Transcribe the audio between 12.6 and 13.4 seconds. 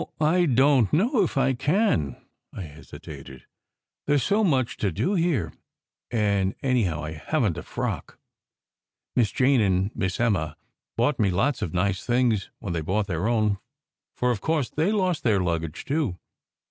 they bought their